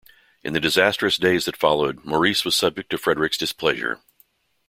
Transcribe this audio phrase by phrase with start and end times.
[0.43, 3.99] In the disastrous days that followed, Maurice was subject to Frederick's displeasure.